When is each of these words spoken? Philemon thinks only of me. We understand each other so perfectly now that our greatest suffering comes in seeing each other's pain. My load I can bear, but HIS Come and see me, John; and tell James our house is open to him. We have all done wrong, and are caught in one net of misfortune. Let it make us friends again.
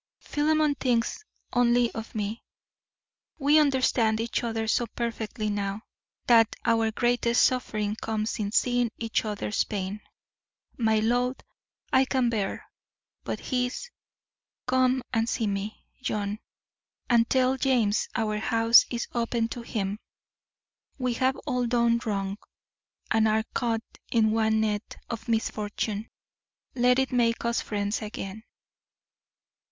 Philemon 0.17 0.73
thinks 0.73 1.23
only 1.53 1.91
of 1.91 2.15
me. 2.15 2.43
We 3.37 3.59
understand 3.59 4.19
each 4.19 4.43
other 4.43 4.67
so 4.67 4.87
perfectly 4.87 5.47
now 5.51 5.83
that 6.25 6.55
our 6.65 6.89
greatest 6.89 7.43
suffering 7.43 7.95
comes 7.97 8.39
in 8.39 8.51
seeing 8.51 8.89
each 8.97 9.25
other's 9.25 9.63
pain. 9.63 10.01
My 10.75 10.97
load 10.97 11.43
I 11.93 12.05
can 12.05 12.31
bear, 12.31 12.65
but 13.23 13.39
HIS 13.41 13.91
Come 14.65 15.03
and 15.13 15.29
see 15.29 15.45
me, 15.45 15.85
John; 16.01 16.39
and 17.07 17.29
tell 17.29 17.55
James 17.55 18.09
our 18.15 18.39
house 18.39 18.87
is 18.89 19.07
open 19.13 19.49
to 19.49 19.61
him. 19.61 19.99
We 20.97 21.13
have 21.13 21.35
all 21.45 21.67
done 21.67 22.01
wrong, 22.07 22.39
and 23.11 23.27
are 23.27 23.43
caught 23.53 23.83
in 24.11 24.31
one 24.31 24.61
net 24.61 24.97
of 25.11 25.27
misfortune. 25.27 26.09
Let 26.73 26.97
it 26.97 27.11
make 27.11 27.45
us 27.45 27.61
friends 27.61 28.01
again. 28.01 28.41